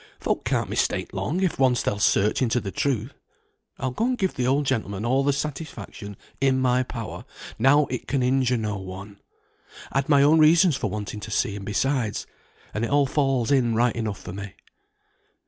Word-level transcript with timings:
Folk 0.19 0.43
can't 0.45 0.67
mistake 0.67 1.13
long 1.13 1.43
if 1.43 1.59
once 1.59 1.83
they'll 1.83 1.99
search 1.99 2.41
into 2.41 2.59
the 2.59 2.71
truth. 2.71 3.13
I'll 3.77 3.91
go 3.91 4.05
and 4.05 4.17
give 4.17 4.33
the 4.33 4.47
old 4.47 4.65
gentleman 4.65 5.05
all 5.05 5.23
the 5.23 5.31
satisfaction 5.31 6.17
in 6.39 6.59
my 6.59 6.81
power, 6.81 7.23
now 7.59 7.85
it 7.91 8.07
can 8.07 8.23
injure 8.23 8.57
no 8.57 8.77
one. 8.77 9.19
I'd 9.91 10.09
my 10.09 10.23
own 10.23 10.39
reasons 10.39 10.75
for 10.75 10.89
wanting 10.89 11.19
to 11.19 11.29
see 11.29 11.53
him 11.53 11.65
besides, 11.65 12.25
and 12.73 12.83
it 12.83 12.89
all 12.89 13.05
falls 13.05 13.51
in 13.51 13.75
right 13.75 13.95
enough 13.95 14.19
for 14.21 14.33
me." 14.33 14.55